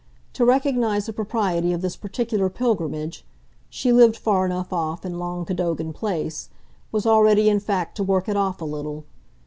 To 0.33 0.43
recognise 0.45 1.05
the 1.05 1.13
propriety 1.13 1.73
of 1.73 1.81
this 1.81 1.95
particular 1.95 2.49
pilgrimage 2.49 3.23
she 3.69 3.91
lived 3.91 4.17
far 4.17 4.47
enough 4.47 4.73
off, 4.73 5.05
in 5.05 5.19
long 5.19 5.45
Cadogan 5.45 5.93
Place 5.93 6.49
was 6.91 7.05
already 7.05 7.49
in 7.49 7.59
fact 7.59 7.97
to 7.97 8.03
work 8.03 8.27
it 8.27 8.35
off 8.35 8.61
a 8.63 8.65
little. 8.65 9.05